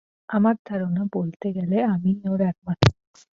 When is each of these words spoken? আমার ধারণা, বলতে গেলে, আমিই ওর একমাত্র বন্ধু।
আমার 0.29 0.55
ধারণা, 0.65 1.01
বলতে 1.13 1.47
গেলে, 1.53 1.77
আমিই 1.85 2.21
ওর 2.29 2.41
একমাত্র 2.41 2.85
বন্ধু। 2.87 3.21